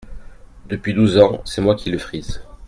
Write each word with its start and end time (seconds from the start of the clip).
Depuis 0.67 0.95
douze 0.95 1.19
ans, 1.19 1.43
c’est 1.45 1.61
moi 1.61 1.75
qui 1.75 1.91
le 1.91 1.99
frise… 1.99 2.41